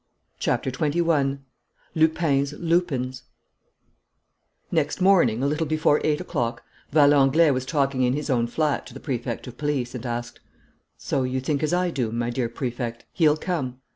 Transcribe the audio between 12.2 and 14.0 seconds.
dear Prefect? He'll come?"